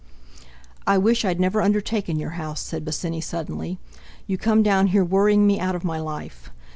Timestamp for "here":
4.87-5.05